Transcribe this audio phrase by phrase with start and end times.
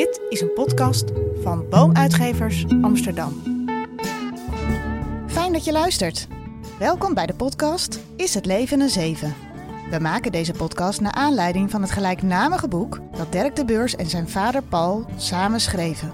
[0.00, 1.04] Dit is een podcast
[1.42, 3.42] van Boomuitgevers Amsterdam.
[5.26, 6.26] Fijn dat je luistert.
[6.78, 9.34] Welkom bij de podcast Is het leven een zeven?
[9.90, 14.06] We maken deze podcast naar aanleiding van het gelijknamige boek dat Dirk de Beurs en
[14.06, 16.12] zijn vader Paul samen schreven.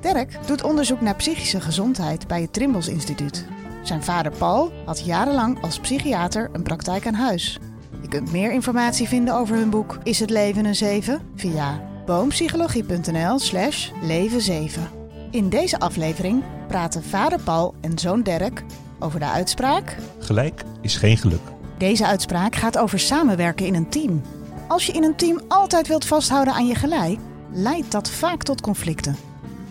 [0.00, 3.46] Dirk doet onderzoek naar psychische gezondheid bij het Trimbos Instituut.
[3.82, 7.58] Zijn vader Paul had jarenlang als psychiater een praktijk aan huis.
[8.02, 13.38] Je kunt meer informatie vinden over hun boek Is het leven een zeven via boompsychologie.nl
[13.38, 14.90] slash leven 7.
[15.30, 18.64] In deze aflevering praten vader Paul en zoon Dirk
[18.98, 19.96] over de uitspraak...
[20.18, 21.40] Gelijk is geen geluk.
[21.78, 24.22] Deze uitspraak gaat over samenwerken in een team.
[24.68, 27.18] Als je in een team altijd wilt vasthouden aan je gelijk,
[27.52, 29.16] leidt dat vaak tot conflicten.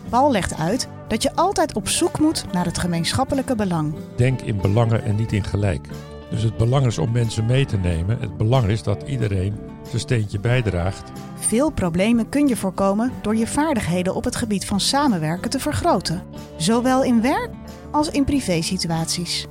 [0.09, 3.95] Paul legt uit dat je altijd op zoek moet naar het gemeenschappelijke belang.
[4.15, 5.87] Denk in belangen en niet in gelijk.
[6.29, 8.19] Dus het belang is om mensen mee te nemen.
[8.19, 11.11] Het belang is dat iedereen zijn steentje bijdraagt.
[11.35, 16.23] Veel problemen kun je voorkomen door je vaardigheden op het gebied van samenwerken te vergroten,
[16.57, 17.51] zowel in werk
[17.91, 19.47] als in privésituaties.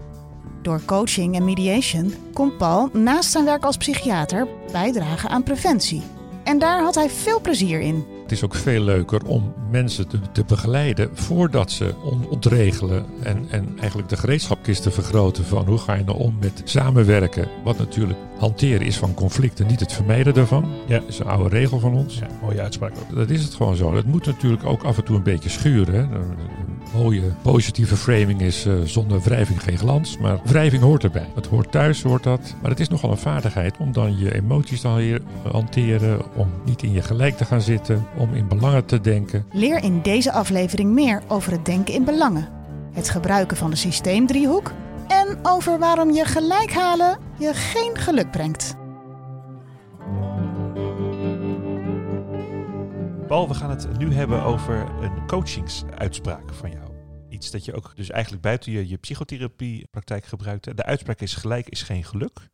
[0.62, 6.02] Door coaching en mediation kon Paul naast zijn werk als psychiater bijdragen aan preventie.
[6.44, 8.13] En daar had hij veel plezier in.
[8.34, 13.04] Is ook veel leuker om mensen te, te begeleiden voordat ze on- ontregelen.
[13.22, 17.48] En, en eigenlijk de gereedschapkist te vergroten van hoe ga je nou om met samenwerken.
[17.64, 20.64] Wat natuurlijk hanteren is van conflicten, niet het vermijden daarvan.
[20.86, 20.98] Ja.
[20.98, 22.18] Dat is een oude regel van ons.
[22.18, 23.16] Ja, mooie uitspraak ook.
[23.16, 23.94] Dat is het gewoon zo.
[23.94, 25.94] Het moet natuurlijk ook af en toe een beetje schuren.
[25.94, 26.18] Hè.
[26.94, 30.18] Mooie positieve framing is eh, zonder wrijving geen glans.
[30.18, 31.26] Maar wrijving hoort erbij.
[31.34, 32.54] Het hoort thuis, hoort dat.
[32.62, 35.20] Maar het is nogal een vaardigheid om dan je emoties te
[35.52, 36.34] hanteren.
[36.34, 38.06] Om niet in je gelijk te gaan zitten.
[38.16, 39.46] Om in belangen te denken.
[39.52, 42.48] Leer in deze aflevering meer over het denken in belangen,
[42.92, 44.72] het gebruiken van de systeemdriehoek
[45.08, 48.76] en over waarom je gelijk halen je geen geluk brengt.
[53.26, 56.83] Paul, we gaan het nu hebben over een coachingsuitspraak van jou.
[57.34, 60.76] Iets dat je ook dus eigenlijk buiten je, je psychotherapiepraktijk gebruikt.
[60.76, 62.48] De uitspraak is gelijk is geen geluk.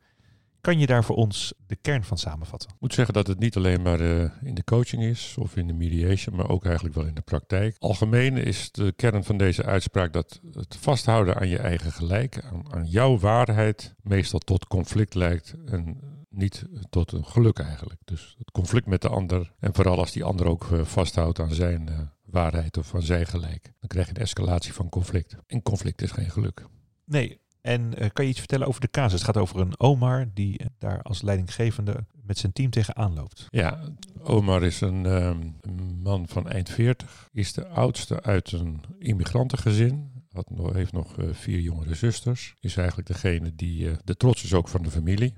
[0.61, 2.69] Kan je daar voor ons de kern van samenvatten?
[2.69, 5.67] Ik moet zeggen dat het niet alleen maar eh, in de coaching is of in
[5.67, 7.75] de mediation, maar ook eigenlijk wel in de praktijk.
[7.79, 12.73] Algemeen is de kern van deze uitspraak dat het vasthouden aan je eigen gelijk, aan,
[12.73, 18.01] aan jouw waarheid, meestal tot conflict leidt en niet tot een geluk eigenlijk.
[18.05, 21.53] Dus het conflict met de ander en vooral als die ander ook eh, vasthoudt aan
[21.53, 21.99] zijn eh,
[22.31, 25.35] waarheid of aan zijn gelijk, dan krijg je een escalatie van conflict.
[25.47, 26.65] En conflict is geen geluk.
[27.05, 27.39] Nee.
[27.61, 29.13] En eh, kan je iets vertellen over de casus?
[29.13, 33.47] Het gaat over een Omar die eh, daar als leidinggevende met zijn team tegenaan loopt.
[33.49, 33.79] Ja,
[34.19, 37.29] Omar is een, ehm, een man van eind 40.
[37.31, 40.20] Is de oudste uit een immigrantengezin.
[40.31, 42.55] Had heeft nog eh, vier jongere zusters.
[42.59, 45.33] Is eigenlijk degene die eh, de trots is ook van de familie.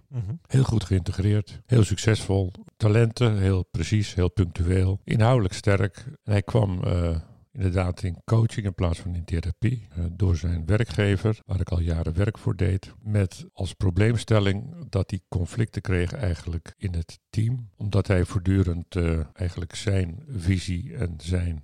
[0.48, 2.52] Heel goed geïntegreerd, heel succesvol.
[2.78, 5.00] Talenten, heel precies, heel punctueel.
[5.04, 6.06] Inhoudelijk sterk.
[6.24, 7.16] En hij kwam eh,
[7.52, 9.88] inderdaad in coaching in plaats van in therapie.
[10.12, 12.94] door zijn werkgever, waar ik al jaren werk voor deed.
[13.02, 17.70] Met als probleemstelling dat hij conflicten kreeg eigenlijk in het team.
[17.78, 18.96] Omdat hij voortdurend
[19.34, 21.64] eigenlijk zijn visie en zijn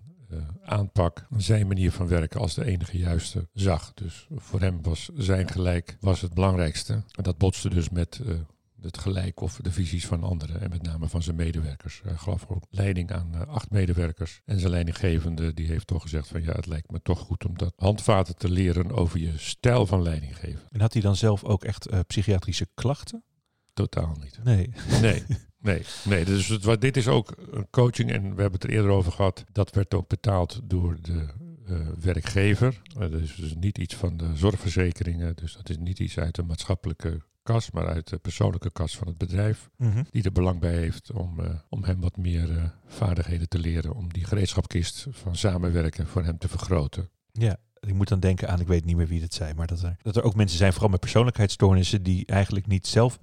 [0.64, 3.94] aanpak, zijn manier van werken als de enige juiste zag.
[3.94, 6.94] Dus voor hem was zijn gelijk was het belangrijkste.
[6.94, 8.34] En dat botste dus met eh,
[8.82, 12.02] het gelijk of de visies van anderen en met name van zijn medewerkers.
[12.04, 14.42] Hij gaf ook leiding aan eh, acht medewerkers.
[14.46, 17.58] En zijn leidinggevende die heeft toch gezegd van ja, het lijkt me toch goed om
[17.58, 20.68] dat handvaten te leren over je stijl van leiding geven.
[20.72, 23.24] En had hij dan zelf ook echt eh, psychiatrische klachten?
[23.74, 24.40] Totaal niet.
[24.44, 24.74] Nee.
[25.02, 25.24] Nee,
[25.62, 26.26] nee, nee.
[26.26, 29.44] Dus het, dit is ook een coaching en we hebben het er eerder over gehad.
[29.52, 31.28] Dat werd ook betaald door de
[31.70, 32.82] eh, werkgever.
[32.94, 35.36] Eh, dat is dus niet iets van de zorgverzekeringen.
[35.36, 39.08] Dus dat is niet iets uit de maatschappelijke kas, maar uit de persoonlijke kas van
[39.08, 39.70] het bedrijf.
[40.12, 43.96] Die er belang bij heeft om, eh, om hem wat meer vaardigheden te leren.
[43.96, 47.10] Om die gereedschapkist van samenwerken voor hem te vergroten.
[47.32, 49.82] Ja, ik moet dan denken aan, ik weet niet meer wie het zei, maar dat
[49.82, 53.20] er, dat er ook mensen zijn, vooral met persoonlijkheidsstoornissen, die eigenlijk niet zelf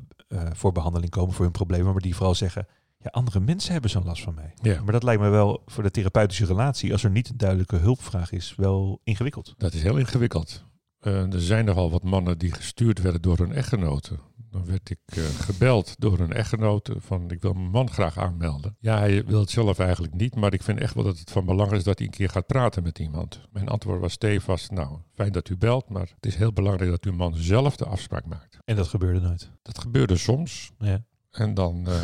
[0.52, 2.66] voor behandeling komen voor hun problemen, maar die vooral zeggen,
[2.98, 4.54] ja, andere mensen hebben zo'n last van mij.
[4.62, 4.82] Ja.
[4.82, 8.32] Maar dat lijkt me wel voor de therapeutische relatie, als er niet een duidelijke hulpvraag
[8.32, 9.54] is, wel ingewikkeld.
[9.56, 10.64] Dat is heel ingewikkeld.
[10.98, 14.20] Eh, er zijn nogal wat mannen die gestuurd werden door hun echtgenoten.
[14.50, 18.76] Dan werd ik eh, gebeld door een echtgenote van ik wil mijn man graag aanmelden.
[18.80, 21.44] Ja, hij wil het zelf eigenlijk niet, maar ik vind echt wel dat het van
[21.44, 23.40] belang is dat hij een keer gaat praten met iemand.
[23.52, 27.04] Mijn antwoord was stevast, nou, fijn dat u belt, maar het is heel belangrijk dat
[27.04, 28.58] uw man zelf de afspraak maakt.
[28.64, 29.50] En dat gebeurde nooit.
[29.62, 31.04] Dat gebeurde soms Ja.
[31.30, 32.02] en dan eh,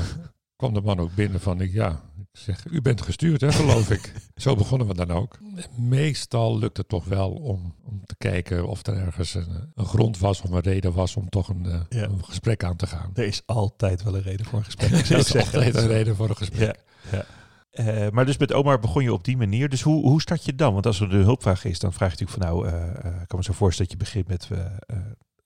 [0.62, 3.90] kwam de man ook binnen van ik ja, ik zeg, u bent gestuurd hè, geloof
[3.90, 4.12] ik.
[4.34, 5.38] Zo begonnen we dan ook.
[5.76, 10.18] Meestal lukt het toch wel om, om te kijken of er ergens een, een grond
[10.18, 12.02] was of een reden was om toch een, eh, Ja.
[12.02, 13.10] een gesprek aan te gaan.
[13.14, 14.90] Er is altijd wel een reden voor een gesprek.
[15.10, 15.54] Er is zeggen.
[15.58, 16.76] altijd een reden voor een gesprek.
[17.10, 17.24] Ja, ja.
[17.70, 19.68] Eh, maar dus met Omar begon je op die manier.
[19.68, 20.72] Dus hoe, hoe start je dan?
[20.72, 23.38] Want als er de hulpvraag is, dan vraag je natuurlijk van nou, eh, ik kan
[23.38, 24.48] me zo voorstellen dat je begint met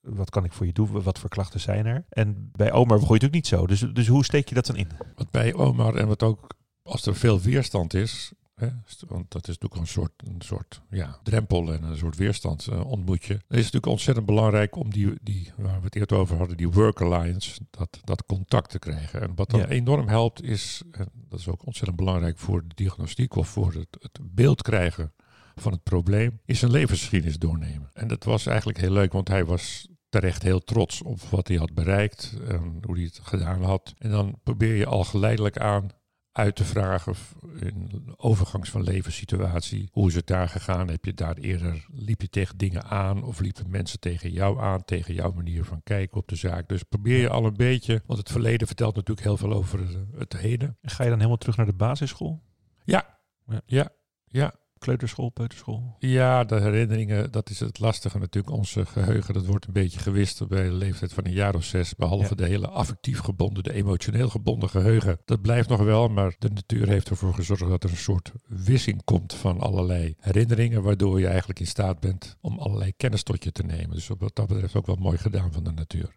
[0.09, 1.01] wat kan ik voor je doen?
[1.01, 2.05] Wat voor klachten zijn er?
[2.09, 3.67] En bij Omar begon je natuurlijk niet zo.
[3.67, 4.87] Dus, dus hoe steek je dat dan in?
[5.15, 6.47] Wat bij Omar en wat ook
[6.83, 8.67] als er veel weerstand is, hè,
[9.07, 12.85] want dat is natuurlijk een soort, een soort ja, drempel en een soort weerstand eh,
[12.85, 13.33] ontmoet je.
[13.33, 16.57] Dan is het natuurlijk ontzettend belangrijk om die, die, waar we het eerder over hadden,
[16.57, 19.21] die work alliance, dat, dat contact te krijgen.
[19.21, 19.67] En wat dan Ja.
[19.67, 23.97] enorm helpt is, en dat is ook ontzettend belangrijk voor de diagnostiek of voor het,
[23.99, 25.13] het beeld krijgen
[25.55, 27.89] van het probleem, is een levensgeschiedenis doornemen.
[27.93, 31.57] En dat was eigenlijk heel leuk, want hij was terecht heel trots op wat hij
[31.57, 33.93] had bereikt en hoe hij het gedaan had.
[33.97, 35.87] En dan probeer je al geleidelijk aan
[36.31, 37.15] uit te vragen
[37.59, 39.89] in overgangs van levenssituatie.
[39.91, 40.87] Hoe is het daar gegaan?
[40.89, 44.85] Heb je daar eerder, liep je tegen dingen aan of liepen mensen tegen jou aan,
[44.85, 46.67] tegen jouw manier van kijken op de zaak?
[46.69, 49.97] Dus probeer je al een beetje, want het verleden vertelt natuurlijk heel veel over het-
[50.17, 50.77] het heden.
[50.81, 52.41] En ga je dan helemaal terug naar de basisschool?
[52.83, 53.61] Ja, Ja.
[53.65, 53.89] ja,
[54.27, 54.53] ja.
[54.77, 55.95] Kleuterschool, peuterschool?
[55.99, 58.55] Ja, de herinneringen, dat is het lastige natuurlijk.
[58.55, 61.95] Onze geheugen, dat wordt een beetje gewist bij de leeftijd van een jaar of zes.
[61.95, 62.35] Behalve Ja.
[62.35, 65.19] de hele affectief gebonden, de emotioneel gebonden geheugen.
[65.25, 69.03] Dat blijft nog wel, maar de natuur heeft ervoor gezorgd dat er een soort wissing
[69.03, 70.83] komt van allerlei herinneringen.
[70.83, 73.95] Waardoor je eigenlijk in staat bent om allerlei kennis tot je te nemen.
[73.95, 76.15] Dus wat dat betreft ook wel mooi gedaan van de natuur.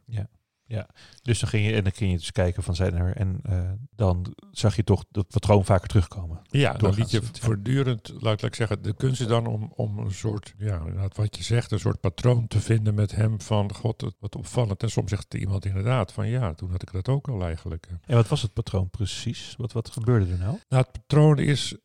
[1.23, 3.71] Dus dan ging je en dan ging je dus kijken van zijn er en eh,
[3.97, 6.41] dan zag je toch dat patroon vaker terugkomen.
[6.51, 10.13] Ja, dan liet je voortdurend, laat ik zeggen, de kunst is dan om, om een
[10.13, 10.83] soort, ja,
[11.15, 14.83] wat je zegt, een soort patroon te vinden met hem van, god, wat opvallend.
[14.83, 17.89] En soms zegt iemand inderdaad van, ja, toen had ik dat ook al eigenlijk.
[18.07, 19.55] En wat was het patroon precies?
[19.59, 20.59] Wat, wat gebeurde er nou?
[20.69, 21.77] Nou, het patroon is,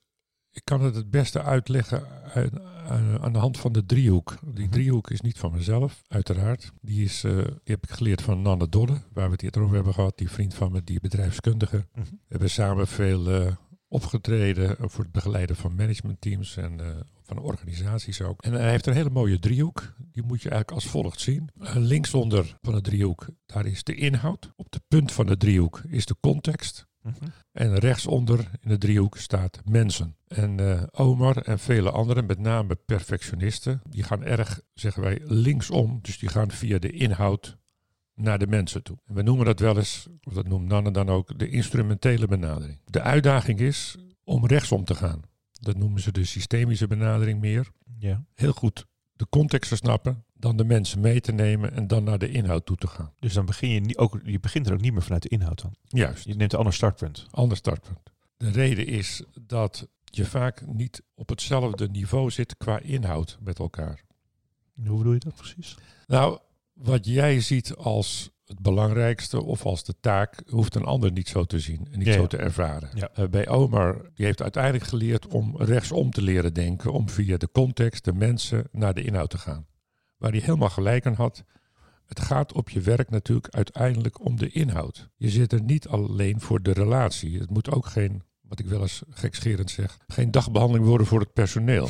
[0.55, 2.03] ik kan het het beste uitleggen
[2.87, 4.37] aan, aan- de hand van de driehoek.
[4.45, 4.71] Die Mhm.
[4.73, 6.71] driehoek is niet van mezelf, uiteraard.
[6.81, 9.75] Die, is, eh, die heb ik geleerd van Nanne Dodde, waar we het eerder over
[9.75, 10.17] hebben gehad.
[10.17, 11.85] Die vriend van me, die bedrijfskundige.
[11.93, 12.05] Mhm.
[12.09, 13.51] We hebben samen veel eh,
[13.87, 16.87] opgetreden voor het begeleiden van managementteams en eh,
[17.23, 18.41] van organisaties ook.
[18.41, 19.93] En hij heeft een hele mooie driehoek.
[20.11, 21.49] Die moet je eigenlijk als volgt zien.
[21.59, 24.51] Eh, linksonder van de driehoek, daar is de inhoud.
[24.55, 26.87] Op de punt van de driehoek is de context.
[27.05, 27.25] Mhm.
[27.51, 30.15] En rechtsonder in de driehoek staat mensen.
[30.27, 35.99] En eh, Omar en vele anderen, met name perfectionisten, die gaan erg, zeggen wij, linksom.
[36.01, 37.57] Dus die gaan via de inhoud
[38.13, 38.97] naar de mensen toe.
[39.05, 42.79] En we noemen dat wel eens, of dat noemt Nanne dan ook, de instrumentele benadering.
[42.85, 45.21] De uitdaging is om rechtsom te gaan.
[45.51, 47.71] Dat noemen ze de systemische benadering meer.
[47.97, 48.25] Ja.
[48.33, 48.85] Heel goed
[49.15, 52.65] de context te snappen, dan de mensen mee te nemen en dan naar de inhoud
[52.65, 53.13] toe te gaan.
[53.19, 55.61] Dus dan begin je niet, ook, je begint er ook niet meer vanuit de inhoud
[55.61, 55.75] dan.
[55.87, 56.25] Juist.
[56.25, 57.27] Je neemt een ander startpunt.
[57.31, 57.99] ander startpunt.
[58.37, 64.03] De reden is dat je vaak niet op hetzelfde niveau zit qua inhoud met elkaar.
[64.85, 65.77] Hoe bedoel je dat precies?
[66.07, 66.39] Nou,
[66.73, 71.43] wat jij ziet als het belangrijkste of als de taak, hoeft een ander niet zo
[71.43, 72.89] te zien en niet Ja, zo te ervaren.
[72.93, 73.09] Ja.
[73.13, 77.49] Eh, bij Omar, die heeft uiteindelijk geleerd om rechtsom te leren denken, om via de
[77.51, 79.65] context, de mensen, naar de inhoud te gaan.
[80.17, 81.43] Waar hij helemaal gelijk aan had.
[82.05, 85.09] Het gaat op je werk natuurlijk uiteindelijk om de inhoud.
[85.15, 87.39] Je zit er niet alleen voor de relatie.
[87.39, 91.33] Het moet ook geen, wat ik wel eens gekscherend zeg, geen dagbehandeling worden voor het
[91.33, 91.89] personeel.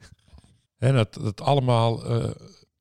[0.78, 2.30] en dat, dat allemaal, eh,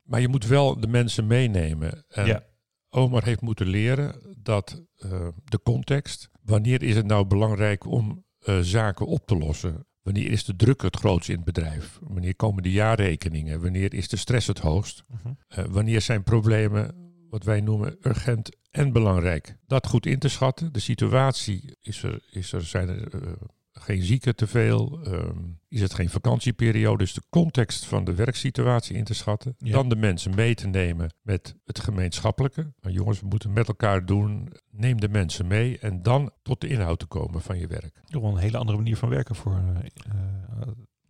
[0.01, 2.05] maar je moet wel de mensen meenemen.
[2.07, 2.43] En Ja.
[2.89, 8.59] Omar heeft moeten leren dat eh, de context, wanneer is het nou belangrijk om eh,
[8.59, 9.85] zaken op te lossen?
[10.01, 11.99] Wanneer is de druk het grootst in het bedrijf?
[12.01, 13.61] Wanneer komen de jaarrekeningen?
[13.61, 15.03] Wanneer is de stress het hoogst?
[15.07, 15.33] Mhm.
[15.47, 16.95] Eh, wanneer zijn problemen
[17.29, 19.55] wat wij noemen urgent en belangrijk?
[19.67, 20.73] Dat goed in te schatten.
[20.73, 23.31] De situatie is er, is er zijn er eh,
[23.73, 24.99] geen zieken te veel.
[25.03, 25.37] ehm,
[25.67, 26.97] is het geen vakantieperiode?
[26.97, 29.55] Dus de context van de werksituatie in te schatten.
[29.57, 29.71] Ja.
[29.71, 32.73] Dan de mensen mee te nemen met het gemeenschappelijke.
[32.81, 34.53] Maar jongens, we moeten met elkaar doen.
[34.71, 38.01] Neem de mensen mee en dan tot de inhoud te komen van je werk.
[38.05, 39.61] Toch een hele andere manier van werken voor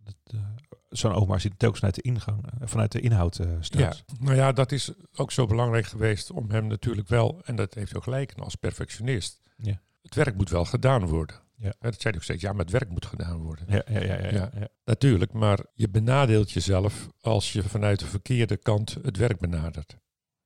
[0.04, 0.38] dat, eh,
[0.88, 4.04] zo'n Omar zit telkens vanuit de ingang, vanuit de inhoud Ja, staat.
[4.18, 7.96] nou ja, dat is ook zo belangrijk geweest om hem natuurlijk wel, en dat heeft
[7.96, 9.40] ook gelijk als perfectionist.
[9.56, 9.80] Ja.
[10.02, 11.36] Het werk moet wel gedaan worden.
[11.62, 11.74] Ja.
[11.80, 13.66] Dat zei ook steeds, ja, maar het werk moet gedaan worden.
[13.68, 14.68] Ja, ja, ja, ja, ja.
[14.84, 19.96] Natuurlijk, maar je benadeelt jezelf als je vanuit de verkeerde kant het werk benadert.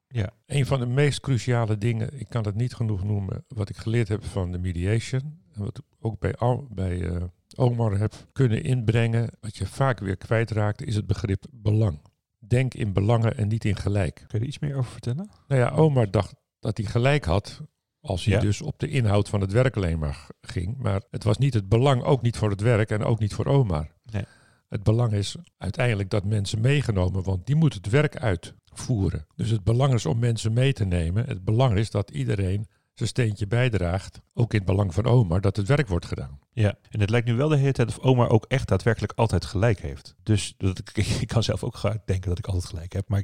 [0.08, 0.30] Ja.
[0.46, 4.08] Een van de meest cruciale dingen, ik kan het niet genoeg noemen, wat ik geleerd
[4.08, 6.34] heb van de mediation, en wat ik ook bij,
[6.68, 7.22] bij eh,
[7.56, 12.00] Omar heb kunnen inbrengen, wat je vaak weer kwijtraakt, is het begrip belang.
[12.38, 14.14] Denk in belangen en niet in gelijk.
[14.14, 15.30] Kun je er iets meer over vertellen?
[15.48, 17.62] Nou ja, Omar dacht dat hij gelijk had.
[18.06, 18.40] Als hij Ja.
[18.40, 20.76] dus op de inhoud van het werk alleen maar ging.
[20.78, 23.46] Maar het was niet het belang, ook niet voor het werk en ook niet voor
[23.46, 23.88] Omar.
[24.04, 24.24] Nee.
[24.68, 29.26] Het belang is uiteindelijk dat mensen meegenomen, want die moeten het werk uitvoeren.
[29.34, 31.26] Dus het belang is om mensen mee te nemen.
[31.26, 32.66] Het belang is dat iedereen
[32.96, 36.38] zijn steentje bijdraagt, ook in het belang van oma, dat het werk wordt gedaan.
[36.52, 39.44] Ja, en het lijkt nu wel de hele tijd of oma ook echt daadwerkelijk altijd
[39.44, 40.14] gelijk heeft.
[40.22, 43.08] Dus dat ik, ik kan zelf ook graag denken dat ik altijd gelijk heb.
[43.08, 43.22] Maar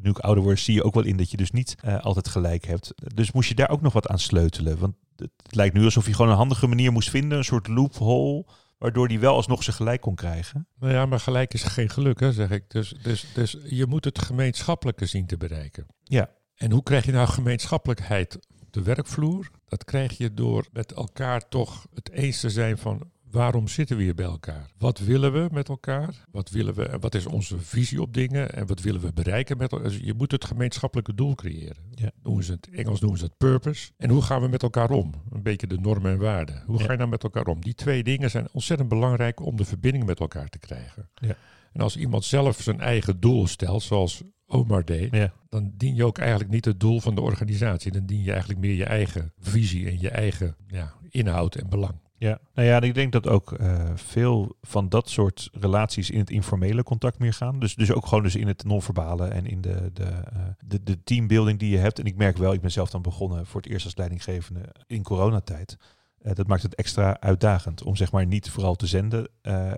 [0.00, 2.28] nu ik ouder word, zie je ook wel in dat je dus niet eh, altijd
[2.28, 2.92] gelijk hebt.
[3.14, 4.78] Dus moest je daar ook nog wat aan sleutelen?
[4.78, 8.44] Want het lijkt nu alsof je gewoon een handige manier moest vinden, een soort loophole
[8.78, 10.66] waardoor hij wel alsnog zijn gelijk kon krijgen.
[10.78, 12.70] Nou ja, maar gelijk is geen geluk, hè, zeg ik.
[12.70, 15.86] Dus, dus, dus je moet het gemeenschappelijke zien te bereiken.
[16.02, 16.30] Ja.
[16.54, 18.38] En hoe krijg je nou gemeenschappelijkheid
[18.72, 19.50] de werkvloer?
[19.68, 24.02] Dat krijg je door met elkaar toch het eens te zijn van waarom zitten we
[24.02, 24.70] hier bij elkaar?
[24.78, 26.24] Wat willen we met elkaar?
[26.30, 29.72] Wat willen we wat is onze visie op dingen en wat willen we bereiken met
[29.72, 29.88] elkaar?
[29.88, 31.76] Dus je moet het gemeenschappelijke doel creëren.
[31.94, 32.10] Ja.
[32.22, 33.90] Noemen ze het Engels noemen ze het purpose.
[33.96, 35.12] En hoe gaan we met elkaar om?
[35.30, 36.62] Een beetje de normen en waarden.
[36.66, 36.84] Hoe Ja.
[36.84, 37.60] ga je nou met elkaar om?
[37.60, 41.08] Die twee dingen zijn ontzettend belangrijk om de verbinding met elkaar te krijgen.
[41.14, 41.36] Ja.
[41.72, 45.32] En als iemand zelf zijn eigen doel stelt, zoals Omar deed, Ja.
[45.48, 47.92] dan dien je ook eigenlijk niet het doel van de organisatie.
[47.92, 52.00] Dan dien je eigenlijk meer je eigen visie en je eigen ja, inhoud en belang.
[52.18, 56.30] Ja, nou ja, ik denk dat ook eh, veel van dat soort relaties in het
[56.30, 57.58] informele contact meer gaan.
[57.58, 61.02] Dus, dus ook gewoon dus in het non-verbale en in de, de, eh, de, de
[61.04, 61.98] teambuilding die je hebt.
[61.98, 65.02] En ik merk wel, ik ben zelf dan begonnen voor het eerst als leidinggevende in
[65.02, 65.76] coronatijd.
[66.18, 69.28] Eh, dat maakt het extra uitdagend om zeg maar niet vooral te zenden,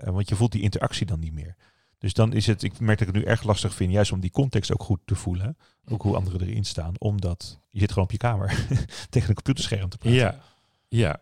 [0.03, 1.55] want je voelt die interactie dan niet meer.
[1.99, 4.19] Dus dan is het, ik merk dat ik het nu erg lastig vind, juist om
[4.19, 5.57] die context ook goed te voelen.
[5.91, 8.65] Ook hoe anderen erin staan, omdat je zit gewoon op je kamer
[9.09, 10.17] tegen een computerscherm te praten.
[10.19, 10.39] Ja,
[10.87, 11.17] ja.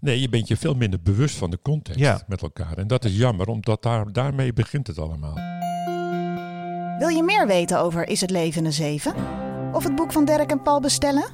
[0.00, 2.22] Nee, je bent je veel minder bewust van de context Ja.
[2.26, 2.76] met elkaar.
[2.78, 5.34] En dat is jammer, omdat daar, daarmee begint het allemaal.
[6.98, 9.14] Wil je meer weten over Is het leven een zeven?
[9.72, 11.24] Of het boek van Dirk en Paul bestellen?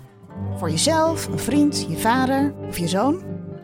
[0.56, 3.22] Voor jezelf, een vriend, je vader of je zoon?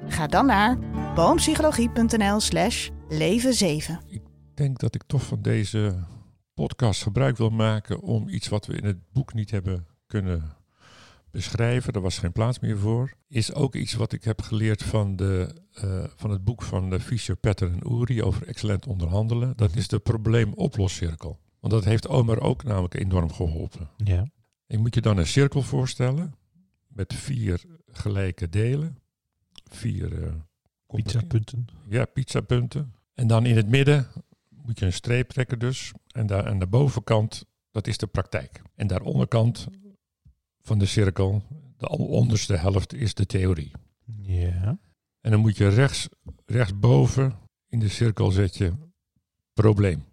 [0.08, 0.78] Ga dan naar
[1.14, 4.00] boompsychologie.nl slash leven 7.
[4.60, 5.94] Ik denk dat ik toch van deze
[6.54, 10.56] podcast gebruik wil maken om iets wat we in het boek niet hebben kunnen
[11.30, 11.92] beschrijven.
[11.92, 13.12] Er was geen plaats meer voor.
[13.28, 17.00] Is ook iets wat ik heb geleerd van, de, eh, van het boek van de
[17.00, 19.56] Fischer, Petter en Uri over excellent onderhandelen.
[19.56, 21.38] Dat is de probleemoploscirkel.
[21.60, 23.90] Want dat heeft Omar ook namelijk enorm geholpen.
[23.96, 24.30] Ja.
[24.66, 26.34] Je moet je dan een cirkel voorstellen
[26.86, 28.98] met vier gelijke delen.
[29.70, 30.32] Vier eh,
[30.86, 31.66] Pizzapunten.
[31.88, 32.94] ja, pizzapunten.
[33.14, 34.08] En dan in het midden
[34.64, 35.92] moet je een streep trekken dus.
[36.12, 38.62] En daar aan de bovenkant, dat is de praktijk.
[38.74, 39.68] En daar onderkant
[40.60, 41.42] van de cirkel,
[41.76, 43.72] de onderste helft, is de theorie.
[44.22, 44.78] Ja.
[45.20, 46.08] En dan moet je rechts,
[46.46, 47.38] rechtsboven
[47.68, 48.72] in de cirkel zet je
[49.52, 50.04] probleem.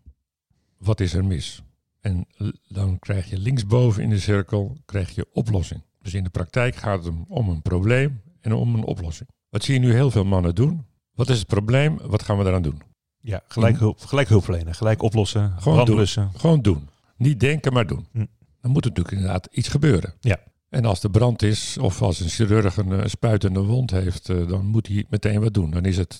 [0.77, 1.63] Wat is er mis?
[1.99, 2.27] En
[2.67, 5.83] dan krijg je linksboven in de cirkel krijg je oplossing.
[6.01, 9.29] Dus in de praktijk gaat het om, om een probleem en om een oplossing.
[9.49, 10.85] Wat zie je nu heel veel mannen doen?
[11.13, 11.97] Wat is het probleem?
[11.97, 12.81] Wat gaan we eraan doen?
[13.21, 16.31] Ja, gelijk hulp, gelijk hulp verlenen, gelijk oplossen, Gewoon brandblussen.
[16.35, 16.89] Gewoon doen.
[17.17, 18.07] Niet denken, maar doen.
[18.11, 18.25] Hm.
[18.61, 20.13] Dan moet er natuurlijk inderdaad iets gebeuren.
[20.19, 20.37] Ja.
[20.69, 24.47] En als er brand is, of als een chirurg een, eh, spuitende wond heeft, eh,
[24.47, 25.71] dan moet hij meteen wat doen.
[25.71, 26.19] Dan is het,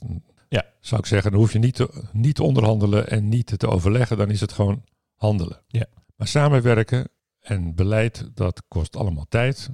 [0.50, 0.66] Ja.
[0.82, 4.18] zou ik zeggen, dan hoef je niet te, niet te onderhandelen en niet te overleggen.
[4.18, 4.84] Dan is het gewoon
[5.16, 5.62] handelen.
[5.68, 5.86] Ja.
[6.16, 9.70] Maar samenwerken en beleid, dat kost allemaal tijd.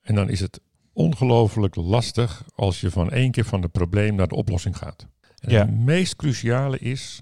[0.00, 0.60] En dan is het
[0.92, 5.06] ongelooflijk lastig als je van één keer van het probleem naar de oplossing gaat.
[5.40, 5.60] En Ja.
[5.66, 7.20] het meest cruciale is,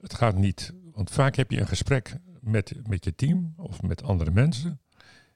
[0.00, 4.02] het gaat niet, want vaak heb je een gesprek met, met je team of met
[4.02, 4.80] andere mensen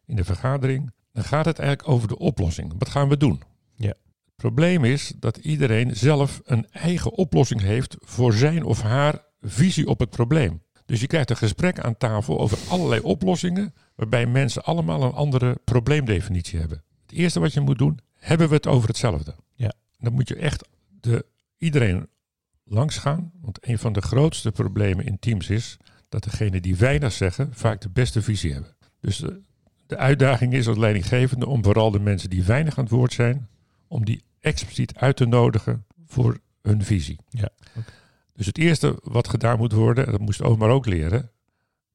[0.07, 0.93] in de vergadering.
[1.13, 2.73] Dan gaat het eigenlijk over de oplossing.
[2.79, 3.43] Wat gaan we doen?
[3.75, 3.89] Ja.
[4.25, 9.89] Het probleem is dat iedereen zelf een eigen oplossing heeft voor zijn of haar visie
[9.89, 10.63] op het probleem.
[10.87, 15.61] Dus je krijgt een gesprek aan tafel over allerlei oplossingen, waarbij mensen allemaal een andere
[15.65, 16.83] probleemdefinitie hebben.
[17.07, 19.35] Het eerste wat je moet doen, hebben we het over hetzelfde?
[19.55, 19.73] Ja.
[19.99, 20.69] Dan moet je echt
[21.01, 21.27] de,
[21.59, 22.09] iedereen
[22.65, 25.77] langs gaan, want een van de grootste problemen in teams is
[26.09, 28.77] dat degenen die weinig zeggen vaak de beste visie hebben.
[29.01, 29.41] Dus de,
[29.87, 33.49] de uitdaging is als leidinggevende om vooral de mensen die weinig aan het woord zijn,
[33.89, 37.19] om die expliciet uit te nodigen voor hun visie.
[37.29, 37.49] Ja,
[38.33, 41.31] Dus het eerste wat gedaan moet worden, en dat moest Omar ook leren,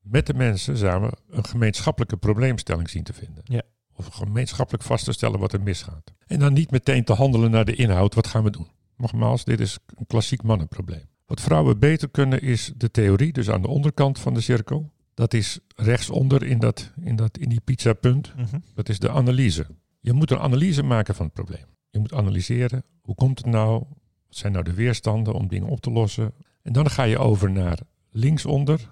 [0.01, 3.43] met de mensen samen een gemeenschappelijke probleemstelling zien te vinden.
[3.43, 3.61] Ja.
[3.93, 6.13] Of gemeenschappelijk vast te stellen wat er misgaat.
[6.27, 8.67] En dan niet meteen te handelen naar de inhoud, wat gaan we doen?
[8.99, 11.03] Nogmaals, dit is een klassiek mannenprobleem.
[11.25, 14.91] Wat vrouwen beter kunnen is de theorie, dus aan de onderkant van de cirkel.
[15.13, 18.35] Dat is rechtsonder in, dat, in, dat, in die pizzapunt.
[18.35, 18.59] Mhm.
[18.73, 19.67] Dat is de analyse.
[19.99, 21.65] Je moet een analyse maken van het probleem.
[21.89, 23.83] Je moet analyseren, hoe komt het nou?
[24.27, 26.33] Wat zijn nou de weerstanden om dingen op te lossen?
[26.61, 27.79] En dan ga je over naar
[28.09, 28.91] linksonder,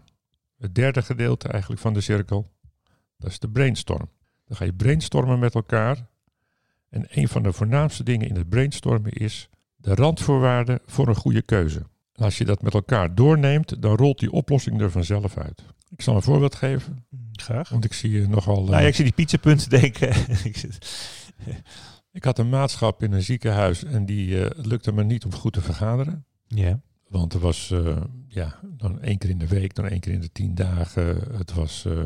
[0.57, 2.51] het derde gedeelte eigenlijk van de cirkel.
[3.17, 4.09] Dat is de brainstorm.
[4.45, 6.07] Dan ga je brainstormen met elkaar.
[6.89, 9.49] En een van de voornaamste dingen in het brainstormen is
[9.87, 11.79] de randvoorwaarden voor een goede keuze.
[12.13, 15.63] En als je dat met elkaar doorneemt, dan rolt die oplossing er vanzelf uit.
[15.89, 17.69] Ik zal een voorbeeld geven, Graag.
[17.69, 18.63] want ik zie je nogal...
[18.63, 20.13] eh, Nou ja, ik zie die pizzapunten denken.
[22.11, 25.53] Ik had een maatschap in een ziekenhuis en die eh, lukte me niet om goed
[25.53, 26.25] te vergaderen.
[26.47, 26.81] Ja.
[27.07, 30.21] Want er was eh, ja, dan één keer in de week, dan één keer in
[30.21, 31.21] de tien dagen.
[31.37, 32.01] Het was eh,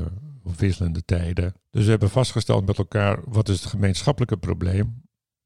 [0.58, 1.54] wisselende tijden.
[1.70, 5.02] Dus we hebben vastgesteld met elkaar, wat is het gemeenschappelijke probleem?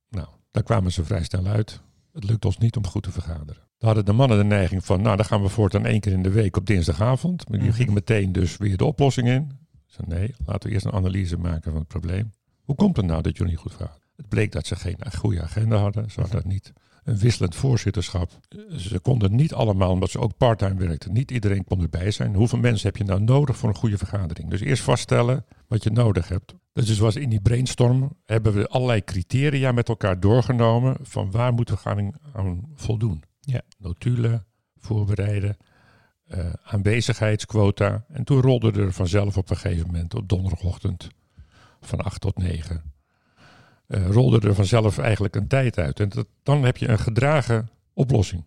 [0.09, 1.81] Nou, daar kwamen ze vrij snel uit.
[2.15, 3.63] Het lukt ons niet om goed te vergaderen.
[3.77, 6.23] Dan hadden de mannen de neiging van, nou dan gaan we voortaan één keer in
[6.23, 7.49] de week op dinsdagavond.
[7.49, 7.77] Maar die Mhm.
[7.77, 9.51] gingen meteen dus weer de oplossing in.
[9.85, 12.31] Zei, nee, laten we eerst een analyse maken van het probleem.
[12.63, 14.03] Hoe komt het nou dat jullie niet goed vergaderen?
[14.15, 16.11] Het bleek dat ze geen goede agenda hadden.
[16.11, 16.73] Ze hadden niet
[17.05, 18.31] een wisselend voorzitterschap.
[18.69, 22.35] Ze konden niet allemaal, omdat ze ook parttime werkten, niet iedereen kon erbij zijn.
[22.35, 24.49] Hoeveel mensen heb je nou nodig voor een goede vergadering?
[24.49, 26.53] Dus eerst vaststellen wat je nodig hebt.
[26.73, 31.75] Dus was in die brainstorm hebben we allerlei criteria met elkaar doorgenomen van waar moeten
[31.75, 33.23] we gaan aan voldoen.
[33.39, 33.61] Ja.
[33.77, 34.45] Notulen,
[34.77, 35.57] voorbereiden,
[36.25, 38.05] eh, aanwezigheidsquota.
[38.09, 41.07] En toen rolde er vanzelf op een gegeven moment op donderdagochtend
[41.81, 42.94] van 8 tot 9
[43.87, 45.99] eh, rolde er vanzelf eigenlijk een tijd uit.
[45.99, 48.43] En dat, dan heb je een gedragen oplossing.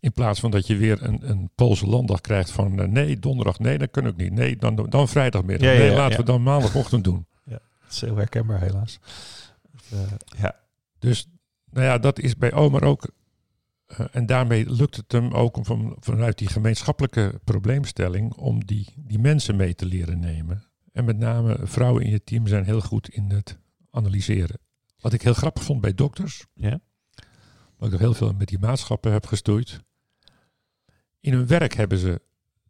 [0.00, 3.58] In plaats van dat je weer een, een Poolse landdag krijgt van eh, nee, donderdag,
[3.58, 4.32] nee, dat kan ook niet.
[4.32, 5.66] Nee, dan, dan vrijdagmiddag.
[5.66, 6.16] Ja, ja, nee, ja, laten ja.
[6.16, 7.26] we dan maandagochtend doen.
[7.86, 8.98] Dat is heel herkenbaar helaas.
[9.90, 9.98] Eh,
[10.38, 10.56] ja.
[10.98, 11.28] Dus
[11.70, 13.10] nou ja, dat is bij Omer ook.
[14.12, 19.18] en daarmee lukt het hem ook om van, vanuit die gemeenschappelijke probleemstelling om die, die
[19.18, 20.64] mensen mee te leren nemen.
[20.92, 23.58] En met name vrouwen in je team zijn heel goed in het
[23.96, 24.58] analyseren.
[25.00, 26.80] Wat ik heel grappig vond bij dokters, Ja.
[27.76, 29.80] wat ik nog heel veel met die maatschappen heb gestoeid.
[31.20, 32.20] In hun werk hebben ze,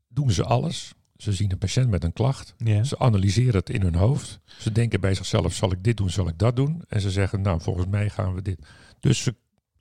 [0.09, 0.95] doen ze alles.
[1.17, 2.55] Ze zien een patiënt met een klacht.
[2.59, 2.85] Ja.
[2.85, 4.41] Ze analyseren het in hun hoofd.
[4.59, 6.83] Ze denken bij zichzelf, zal ik dit doen, zal ik dat doen?
[6.89, 8.67] En ze zeggen, nou, volgens mij gaan we dit.
[9.01, 9.35] Dus ze,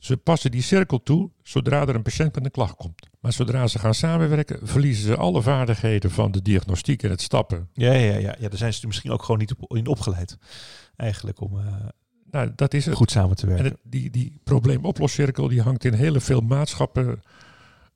[0.06, 3.08] ze passen die cirkel toe zodra er een patiënt met een klacht komt.
[3.20, 7.70] Maar zodra ze gaan samenwerken, verliezen ze alle vaardigheden van de diagnostiek en het stappen.
[7.74, 10.38] Ja, ja, ja, ja, daar zijn ze misschien ook gewoon niet op, in opgeleid.
[10.96, 11.66] Eigenlijk om eh,
[12.32, 12.96] Nou, dat is het.
[12.96, 13.66] goed samen te En werken.
[13.72, 17.22] het, die, die probleemoploscirkel die hangt in hele veel maatschappen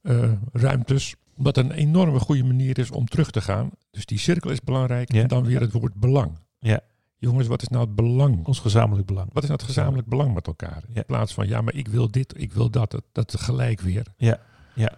[0.01, 1.15] eh, ruimtes.
[1.43, 3.69] Het een enorme goede manier is om terug te gaan.
[3.91, 5.13] Dus die cirkel is belangrijk.
[5.13, 5.21] Ja.
[5.21, 6.37] En dan weer het woord belang.
[6.59, 6.81] Ja.
[7.19, 8.45] Jongens, wat is nou het belang?
[8.45, 9.27] Ons gezamenlijk belang.
[9.33, 10.83] Wat is nou het gezamenlijk belang met elkaar?
[10.87, 10.95] Ja.
[10.95, 12.91] In plaats van, ja, maar ik wil dit, ik wil dat.
[12.91, 14.13] Dat, dat gelijk weer.
[14.17, 14.39] Ja,
[14.75, 14.97] ja.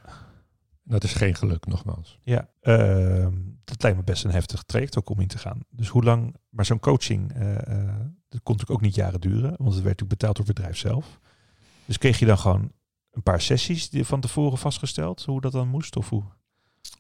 [0.84, 2.20] Dat is geen geluk, nogmaals.
[2.24, 5.60] Ja, ehm, dat lijkt me best een heftig traject ook om in te gaan.
[5.70, 7.96] Dus hoe lang, maar zo'n coaching, eh, eh,
[8.30, 10.78] dat kon natuurlijk ook niet jaren duren, want het werd natuurlijk betaald door het bedrijf
[10.78, 11.20] zelf.
[11.86, 12.72] Dus kreeg je dan gewoon
[13.12, 15.96] een paar sessies die van tevoren vastgesteld, hoe dat dan moest?
[15.96, 16.24] Of hoe?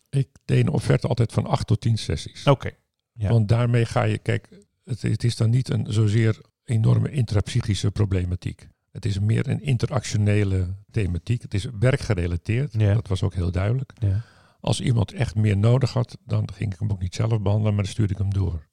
[0.09, 2.47] Ik deed een offerte altijd van acht tot tien sessies.
[2.47, 2.71] Oké.
[3.11, 3.29] Ja.
[3.29, 4.49] Want daarmee ga je, kijk,
[4.91, 8.67] het, het is dan niet een zozeer enorme intrapsychische problematiek.
[8.91, 11.41] Het is meer een interactionele thematiek.
[11.41, 12.73] Het is werkgerelateerd.
[12.77, 12.93] Ja.
[12.93, 13.93] Dat was ook heel duidelijk.
[13.99, 14.21] Ja.
[14.59, 17.83] Als iemand echt meer nodig had, dan ging ik hem ook niet zelf behandelen, maar
[17.83, 18.69] dan stuurde ik hem door.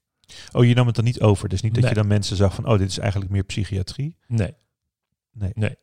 [0.53, 1.49] Oh, je nam het dan niet over.
[1.49, 1.93] Dus niet dat Nee.
[1.93, 4.17] je dan mensen zag van, oh, dit is eigenlijk meer psychiatrie.
[4.27, 4.55] Nee.
[5.33, 5.51] Nee.
[5.55, 5.77] Nee.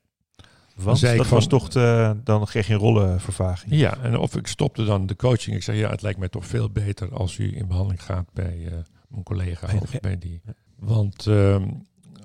[0.76, 3.74] Want dat was toch, de, dan kreeg je een rollenvervaging.
[3.74, 5.56] Ja, en of ik stopte dan de coaching.
[5.56, 8.66] Ik zei, ja, het lijkt mij toch veel beter als u in behandeling gaat bij
[8.66, 8.78] eh,
[9.16, 9.68] mijn collega
[10.02, 10.42] bij die.
[10.76, 11.70] Want ehm,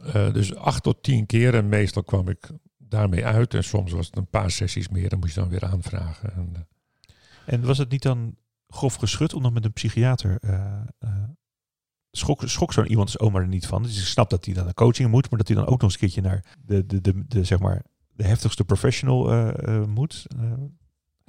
[0.04, 3.54] eh, dus acht tot tien keer en meestal kwam ik daarmee uit.
[3.54, 6.32] En soms was het een paar sessies meer, dan moest je dan weer aanvragen.
[6.32, 6.60] En, eh,
[7.54, 8.36] En was het niet dan
[8.68, 10.38] grof geschud om dan met een psychiater...
[10.40, 10.82] eh,
[12.10, 13.82] schok, schok zo'n iemand als oma er niet van.
[13.82, 15.82] Dus ik snap dat hij dan naar coaching moet, maar dat hij dan ook nog
[15.82, 19.52] eens een keertje naar de, de, de, de, zeg maar, de heftigste professional
[19.86, 20.26] moet.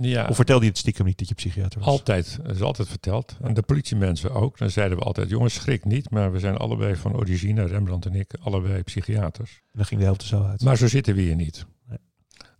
[0.01, 1.87] Ja, Of vertelde je het stiekem niet dat je psychiater was?
[1.87, 2.39] altijd.
[2.43, 3.37] Dat is altijd verteld.
[3.41, 4.57] En de politiemensen ook.
[4.57, 6.09] Dan zeiden we altijd, jongens, schrik niet.
[6.09, 9.51] Maar we zijn allebei van origine, Rembrandt en ik, allebei psychiaters.
[9.53, 10.61] En dan ging de helft er zo uit.
[10.63, 11.65] Maar zo zitten we hier niet.
[11.87, 11.97] Nee.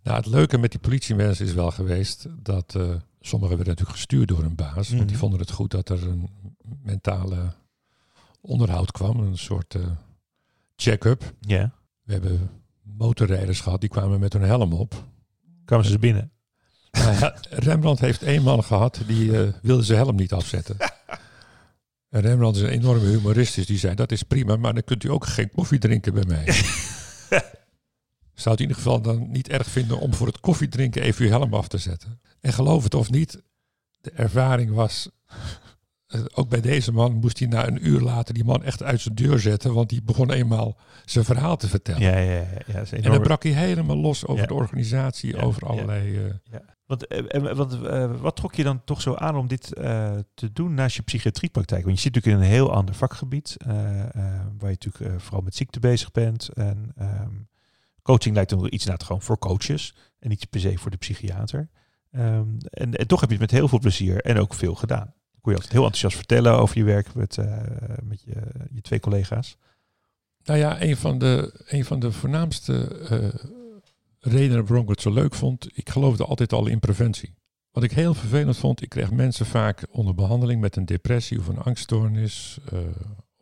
[0.02, 2.82] Nou, het leuke met die politiemensen is wel geweest dat eh,
[3.20, 4.74] sommigen werden natuurlijk gestuurd door een baas.
[4.74, 5.16] Want die Mhm.
[5.18, 6.28] vonden het goed dat er een
[6.82, 7.52] mentale
[8.40, 9.20] onderhoud kwam.
[9.20, 9.82] Een soort eh,
[10.76, 11.32] check-up.
[11.40, 12.50] ja, We hebben
[12.82, 15.04] motorrijders gehad, die kwamen met hun helm op.
[15.64, 16.30] kwamen ze binnen.
[17.50, 20.76] Rembrandt heeft één man gehad, die eh, wilde zijn helm niet afzetten.
[22.12, 25.04] En Rembrandt is een enorme humorist, dus die zei, dat is prima, maar dan kunt
[25.04, 26.44] u ook geen koffie drinken bij mij.
[28.34, 31.30] Zou het in ieder geval dan niet erg vinden om voor het koffiedrinken even uw
[31.30, 32.20] helm af te zetten.
[32.40, 33.42] En geloof het of niet,
[34.00, 35.08] de ervaring was,
[36.06, 39.00] eh, ook bij deze man moest hij na een uur later die man echt uit
[39.00, 42.00] zijn deur zetten, want die begon eenmaal zijn verhaal te vertellen.
[42.00, 42.84] Ja, ja, ja.
[42.90, 46.16] En dan brak hij helemaal los over de organisatie, over allerlei...
[46.16, 46.58] eh,
[46.92, 49.68] Want, eh, eh, eh, wat trok je dan toch zo aan om dit
[50.34, 51.84] te doen naast je psychiatriepraktijk?
[51.84, 53.56] Want je zit natuurlijk in een heel ander vakgebied,
[54.58, 56.48] waar je natuurlijk vooral met ziekte bezig bent.
[56.48, 57.30] En ehm,
[58.02, 60.96] coaching lijkt dan iets naar het gewoon voor coaches en niet per se voor de
[60.96, 61.68] psychiater.
[62.10, 65.14] Ehm, en, toch heb je het met heel veel plezier en ook veel gedaan.
[65.40, 67.36] Kon je altijd heel enthousiast vertellen over je werk met,
[68.02, 68.34] met je,
[68.70, 69.56] je twee collega's.
[70.44, 72.88] Nou ja, een van de, een van de voornaamste
[74.22, 77.34] redenen waarom ik het zo leuk vond, ik geloofde altijd al in preventie.
[77.70, 81.48] Wat ik heel vervelend vond, ik kreeg mensen vaak onder behandeling met een depressie of
[81.48, 82.78] een angststoornis, uh,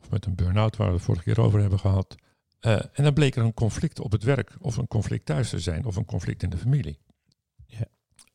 [0.01, 2.17] of met een burn-out waar we het vorige keer over hebben gehad.
[2.61, 5.59] Uh, en dan bleek er een conflict op het werk, of een conflict thuis te
[5.59, 6.99] zijn, of een conflict in de familie.
[7.67, 7.87] Ja.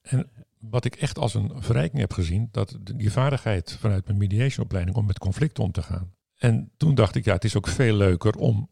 [0.01, 0.29] En
[0.60, 5.05] wat ik echt als een verrijking heb gezien, dat die vaardigheid vanuit mijn mediationopleiding om
[5.05, 6.13] met conflicten om te gaan.
[6.36, 8.69] En toen dacht ik, ja, het is ook veel leuker om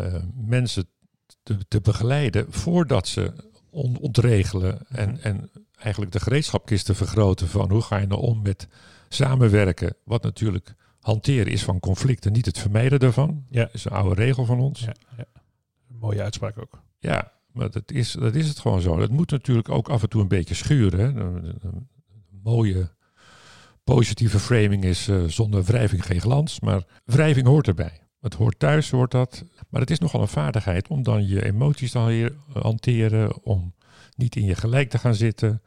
[0.00, 0.88] uh, mensen
[1.42, 3.32] te, te, begeleiden voordat ze
[3.70, 8.42] on, ontregelen en, en eigenlijk de gereedschapkist te vergroten van hoe ga je nou om
[8.42, 8.68] met
[9.08, 13.44] samenwerken, wat natuurlijk hanteren is van conflicten, niet het vermijden daarvan.
[13.50, 13.64] Ja.
[13.64, 14.80] Dat is een oude regel van ons.
[14.80, 15.24] Ja, ja.
[15.86, 16.82] Mooie uitspraak ook.
[16.98, 18.96] Ja, maar dat is, dat is het gewoon zo.
[18.96, 21.00] Dat moet natuurlijk ook af en toe een beetje schuren.
[21.00, 21.22] Hè.
[21.22, 21.88] Een,
[22.42, 22.90] mooie
[23.84, 28.00] positieve framing is uh, zonder wrijving geen glans, maar wrijving hoort erbij.
[28.20, 29.44] Het hoort thuis, hoort dat.
[29.68, 33.74] Maar het is nogal een vaardigheid om dan je emoties te hanteren, om
[34.16, 35.62] niet in je gelijk te gaan zitten,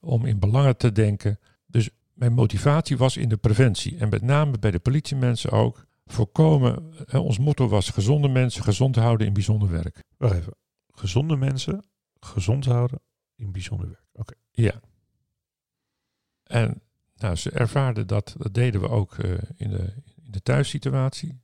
[0.00, 1.38] om in belangen te denken.
[1.66, 3.98] Dus mijn motivatie was in de preventie.
[3.98, 5.86] En met name bij de politiemensen ook.
[6.06, 10.02] Voorkomen, hè, ons motto was gezonde mensen gezond houden in bijzonder werk.
[10.16, 10.54] Wacht even.
[10.90, 11.84] Gezonde mensen
[12.20, 13.00] gezond houden
[13.36, 14.04] in bijzonder werk.
[14.12, 14.34] Oké.
[14.50, 14.80] Ja.
[16.42, 16.82] En
[17.16, 21.40] nou, ze ervaarden dat, dat deden we ook uh, in, de, in de thuissituatie.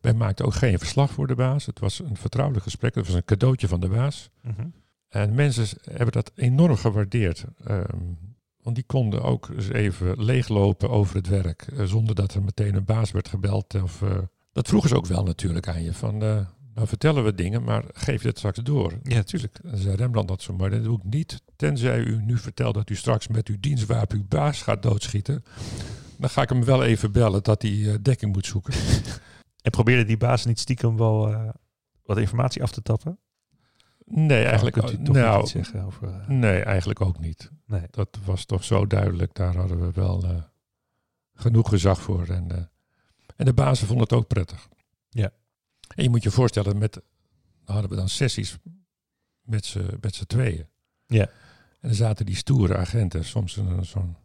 [0.00, 1.66] Wij maakten ook geen verslag voor de baas.
[1.66, 2.94] Het was een vertrouwelijk gesprek.
[2.94, 4.30] Het was een cadeautje van de baas.
[4.42, 4.72] Mm
[5.08, 7.44] En mensen hebben dat enorm gewaardeerd.
[7.68, 8.18] Um,
[8.62, 11.66] want die konden ook eens even leeglopen over het werk.
[11.72, 13.82] Uh, zonder dat er meteen een baas werd gebeld.
[13.82, 14.18] Of, uh,
[14.52, 15.94] dat vroegen ze ook wel natuurlijk aan je.
[15.94, 16.40] Van, uh,
[16.74, 18.92] nou vertellen we dingen, maar geef je het straks door.
[19.02, 19.58] Ja, natuurlijk.
[19.64, 20.70] En zei Rembrandt dat zo mooi.
[20.70, 21.42] Dat doe ik niet.
[21.56, 25.44] Tenzij u nu vertelt dat u straks met uw dienstwapen uw baas gaat doodschieten.
[26.16, 28.74] Dan ga ik hem wel even bellen dat hij dekking moet zoeken.
[29.62, 31.52] en probeerde die baas niet stiekem wel
[32.02, 33.18] wat informatie af te tappen?
[34.04, 36.08] Nee, eigenlijk ook nou, niet zeggen over.
[36.08, 36.28] Uh...
[36.28, 37.50] Nee, eigenlijk ook niet.
[37.66, 37.86] Nee.
[37.90, 39.34] Dat was toch zo duidelijk.
[39.34, 40.42] Daar hadden we wel uh,
[41.34, 42.28] genoeg gezag voor.
[42.28, 42.70] En,
[43.36, 44.68] en de bazen vonden het ook prettig.
[45.08, 45.30] Ja.
[45.94, 47.02] En je moet je voorstellen, met, dan
[47.74, 48.58] hadden we dan sessies
[49.40, 50.66] met z'n met tweeën.
[51.06, 51.28] Ja.
[51.80, 54.16] En er zaten die stoere agenten, soms zo'n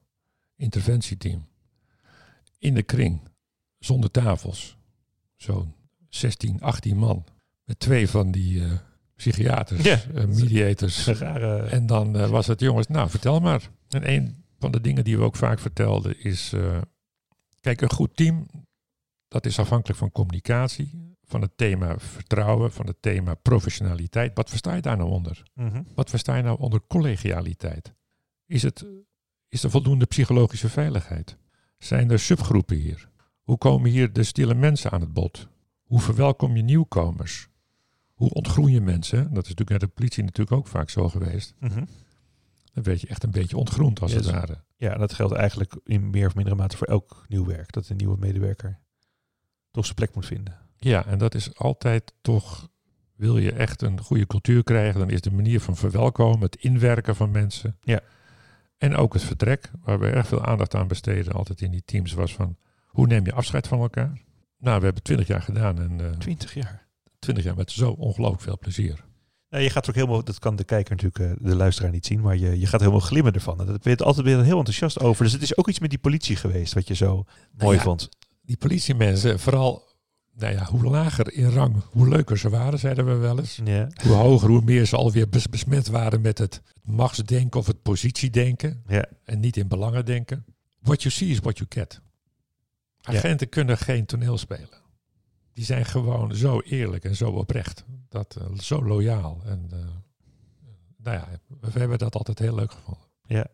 [0.55, 1.47] interventieteam,
[2.59, 3.29] in de kring,
[3.79, 4.77] zonder tafels.
[5.35, 5.73] Zo'n
[6.09, 7.25] 16, 18 man.
[7.63, 8.63] Met twee van die
[9.15, 9.99] psychiaters, ja.
[10.13, 11.07] uh, mediators.
[11.07, 13.69] En dan uh, was het, jongens, nou vertel maar.
[13.89, 16.53] En een van de dingen die we ook vaak vertelden is,
[17.59, 18.47] kijk, een goed team,
[19.27, 24.31] dat is afhankelijk van communicatie, van het thema vertrouwen, van het thema professionaliteit.
[24.35, 25.43] Wat versta je daar nou onder?
[25.53, 25.87] Mm -hmm.
[25.95, 27.93] Wat versta je nou onder collegialiteit?
[28.45, 28.85] Is, het,
[29.49, 31.37] is er voldoende psychologische veiligheid?
[31.77, 33.09] Zijn er subgroepen hier?
[33.45, 35.47] Hoe komen hier de stille mensen aan het bod?
[35.83, 37.49] Hoe verwelkom je nieuwkomers?
[38.15, 39.17] hoe ontgroen je mensen?
[39.17, 41.55] Dat is natuurlijk met de politie natuurlijk ook vaak zo geweest.
[41.59, 41.87] Mm
[42.73, 44.63] Dan werd je echt een beetje ontgroend als het ware.
[44.77, 47.71] Ja, dat geldt eigenlijk in meer of mindere mate voor elk nieuw werk.
[47.71, 48.79] Dat een nieuwe medewerker
[49.71, 50.57] toch zijn plek moet vinden.
[50.77, 52.69] Ja, en dat is altijd toch,
[53.15, 57.15] wil je echt een goede cultuur krijgen, dan is de manier van verwelkomen, het inwerken
[57.15, 57.77] van mensen.
[57.81, 57.99] Ja.
[58.77, 62.13] En ook het vertrek, waar we erg veel aandacht aan besteden, altijd in die teams,
[62.13, 62.57] was van
[62.95, 64.21] hoe neem je afscheid van elkaar?
[64.57, 65.79] Nou, we hebben twintig jaar gedaan.
[65.81, 66.87] En, uh, twintig jaar?
[67.19, 69.03] 20 jaar met zo ongelooflijk veel plezier.
[69.49, 72.37] Je gaat ook helemaal, dat kan de kijker natuurlijk, eh, de luisteraar niet zien, maar
[72.37, 73.59] je, je gaat helemaal glimmen ervan.
[73.59, 75.23] En dat weet altijd weer heel enthousiast over.
[75.23, 77.25] Dus het is ook iets met die politie geweest wat je zo nou
[77.57, 78.09] mooi vond.
[78.41, 79.83] Die politiemensen, vooral,
[80.33, 83.59] nou ja, hoe lager in rang, hoe leuker ze waren, zeiden we wel eens.
[83.63, 83.87] Ja.
[84.03, 88.83] Hoe hoger, hoe meer ze alweer besmet waren met het machtsdenken of het positiedenken.
[88.87, 89.05] Ja.
[89.23, 90.45] En niet in belangen denken.
[90.81, 92.01] What you see is what you get.
[93.05, 94.83] Agenten kunnen geen toneel spelen
[95.55, 97.85] die zijn gewoon zo eerlijk en zo oprecht.
[98.09, 99.41] Dat, uh, zo loyaal.
[99.45, 99.79] En uh,
[100.97, 101.27] nou ja,
[101.59, 103.07] we hebben dat altijd heel leuk gevonden.
[103.27, 103.47] Ja.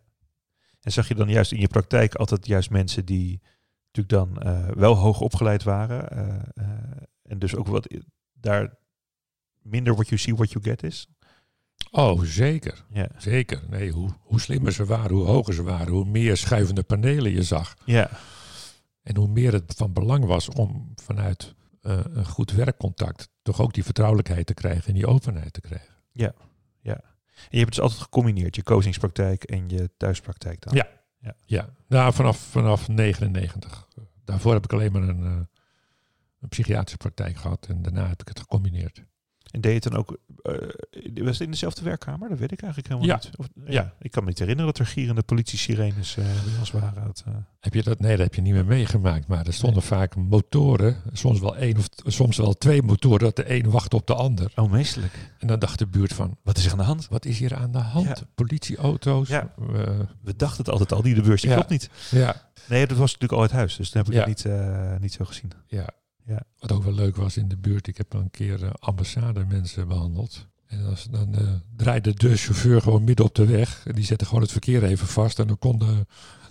[0.82, 3.42] En zag je dan juist in je praktijk altijd juist mensen die
[3.92, 6.10] natuurlijk dan uh, wel hoog opgeleid waren.
[7.24, 7.88] en dus ook wat
[8.34, 8.78] daar
[9.62, 11.08] minder what you see, what you get is?
[11.92, 12.86] Oh, zeker.
[12.90, 13.08] Ja.
[13.18, 13.62] Zeker.
[13.70, 17.44] Nee, hoe, hoe slimmer ze waren, hoe hoger ze waren, hoe meer schuivende panelen je
[17.44, 17.74] zag.
[17.86, 18.10] Ja.
[19.04, 23.74] En hoe meer het van belang was om vanuit uh, een goed werkcontact toch ook
[23.74, 25.96] die vertrouwelijkheid te krijgen en die openheid te krijgen.
[26.12, 26.34] Ja,
[26.82, 26.94] ja.
[27.42, 30.76] En je hebt het dus altijd gecombineerd, je coachingspraktijk en je thuispraktijk dan?
[30.76, 30.88] Ja,
[31.20, 31.36] ja.
[31.46, 31.70] ja.
[31.88, 33.88] Nou, vanaf, vanaf 99.
[34.24, 35.40] Daarvoor heb ik alleen maar een, uh,
[36.40, 39.04] een psychiatrische praktijk gehad en daarna heb ik het gecombineerd.
[39.52, 42.30] En deed je het dan ook, eh, was het in dezelfde werkkamer?
[42.30, 43.22] Dat weet ik eigenlijk helemaal Ja.
[43.24, 43.38] niet.
[43.38, 43.72] Of, ja.
[43.72, 43.94] Ja.
[44.00, 47.04] ik kan me niet herinneren dat er gierende politie-sirenes eh bij ons waren.
[47.06, 48.00] Dat, eh, Heb je dat?
[48.00, 49.28] Nee, dat heb je niet meer meegemaakt.
[49.28, 53.54] Maar er stonden vaak motoren, soms wel één of soms wel twee motoren, dat de
[53.56, 54.52] een wacht op de ander.
[54.56, 55.14] oh, meestelijk.
[55.40, 57.08] En dan dacht de buurt van, Wat is er aan de hand?
[57.08, 58.06] wat is hier aan de hand?
[58.08, 58.16] Ja.
[58.36, 59.28] Politieauto's.
[59.28, 59.54] Ja.
[59.74, 61.56] eh, We dachten het altijd al, die de beurs, die Ja.
[61.56, 61.90] klopt niet.
[62.12, 64.96] ja, Nee, dat was natuurlijk al het huis, dus dan heb ik het niet, eh,
[65.00, 65.52] niet zo gezien.
[65.68, 65.88] ja.
[66.32, 66.44] Ja.
[66.60, 69.88] Wat ook wel leuk was in de buurt, ik heb een keer eh, ambassade mensen
[69.88, 70.48] behandeld.
[70.68, 73.86] En als, dan eh, draaide de chauffeur gewoon midden op de weg.
[73.86, 75.40] En die zette gewoon het verkeer even vast.
[75.40, 76.06] En dan kon de,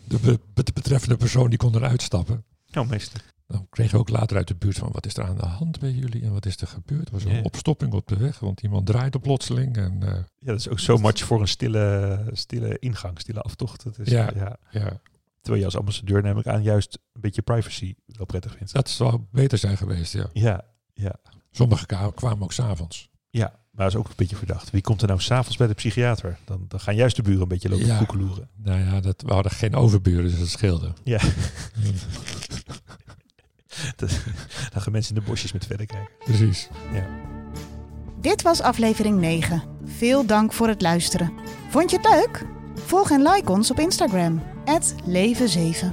[0.08, 2.44] de be- be- betreffende persoon die kon eruit stappen.
[2.74, 3.24] Oh, meestelijk.
[3.46, 5.78] Dan kregen we ook later uit de buurt van wat is er aan de hand
[5.80, 7.06] bij jullie en wat is er gebeurd.
[7.08, 9.76] Er was een opstopping op de weg, want iemand draaide plotseling.
[9.76, 13.84] En eh, Ja, dat is ook zo much voor een stille, stille ingang, stille aftocht.
[13.84, 14.30] Dat is, Ja.
[14.34, 14.56] ja.
[14.70, 15.00] ja,
[15.40, 18.72] Terwijl je als ambassadeur neem ik aan juist een beetje privacy wel prettig vindt.
[18.72, 20.26] dat zou beter zijn geweest, ja.
[20.32, 21.14] Ja, ja.
[21.50, 23.08] Sommigen kwamen ook s'avonds.
[23.30, 24.70] Ja, maar dat is ook een beetje verdacht.
[24.70, 26.38] Wie komt er nou s'avonds bij de psychiater?
[26.44, 27.98] Dan, dan gaan juist de buren een beetje lopen Ja.
[27.98, 28.48] koekeloeren.
[28.56, 30.92] Nou ja, dat, we hadden geen overburen, dus dat scheelde.
[31.04, 31.20] Ja.
[33.96, 34.20] Dat-
[34.72, 36.08] dan gaan mensen in de bosjes met verder kijken.
[36.24, 36.68] Precies.
[38.20, 39.62] Dit was aflevering 9.
[39.84, 41.32] Veel dank voor het luisteren.
[41.70, 42.46] Vond je het leuk?
[42.90, 44.42] Volg en like ons op Instagram,
[45.08, 45.86] leven7.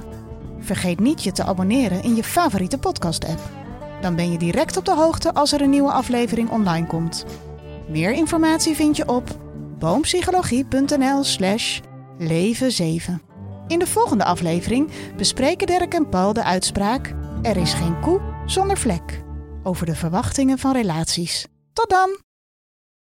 [0.58, 3.40] Vergeet niet je te abonneren in je favoriete podcast-app.
[4.00, 7.24] Dan ben je direct op de hoogte als er een nieuwe aflevering online komt.
[7.88, 9.38] Meer informatie vind je op
[9.78, 11.80] boompsychologie.nl slash
[12.18, 13.12] leven7.
[13.66, 17.14] In de volgende aflevering bespreken Dirk en Paul de uitspraak...
[17.42, 19.22] Er is geen koe zonder vlek.
[19.62, 21.46] Over de verwachtingen van relaties.
[21.72, 22.27] Tot dan!